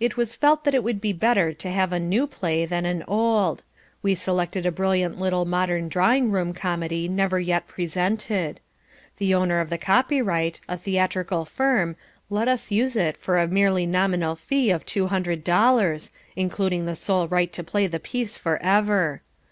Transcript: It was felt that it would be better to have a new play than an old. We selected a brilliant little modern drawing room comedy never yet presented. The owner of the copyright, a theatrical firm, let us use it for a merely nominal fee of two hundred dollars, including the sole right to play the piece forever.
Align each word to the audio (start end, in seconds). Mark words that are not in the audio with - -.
It 0.00 0.16
was 0.16 0.34
felt 0.34 0.64
that 0.64 0.74
it 0.74 0.82
would 0.82 1.00
be 1.00 1.12
better 1.12 1.52
to 1.52 1.70
have 1.70 1.92
a 1.92 2.00
new 2.00 2.26
play 2.26 2.66
than 2.66 2.84
an 2.84 3.04
old. 3.06 3.62
We 4.02 4.16
selected 4.16 4.66
a 4.66 4.72
brilliant 4.72 5.20
little 5.20 5.44
modern 5.44 5.88
drawing 5.88 6.32
room 6.32 6.52
comedy 6.52 7.06
never 7.08 7.38
yet 7.38 7.68
presented. 7.68 8.58
The 9.18 9.36
owner 9.36 9.60
of 9.60 9.70
the 9.70 9.78
copyright, 9.78 10.60
a 10.68 10.76
theatrical 10.76 11.44
firm, 11.44 11.94
let 12.28 12.48
us 12.48 12.72
use 12.72 12.96
it 12.96 13.16
for 13.16 13.38
a 13.38 13.46
merely 13.46 13.86
nominal 13.86 14.34
fee 14.34 14.70
of 14.72 14.84
two 14.84 15.06
hundred 15.06 15.44
dollars, 15.44 16.10
including 16.34 16.86
the 16.86 16.96
sole 16.96 17.28
right 17.28 17.52
to 17.52 17.62
play 17.62 17.86
the 17.86 18.00
piece 18.00 18.36
forever. 18.36 19.22